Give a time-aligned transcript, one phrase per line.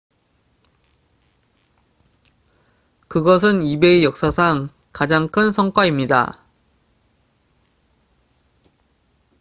[3.07, 6.43] 그것은 ebay 역사상 가장 큰 성과입니다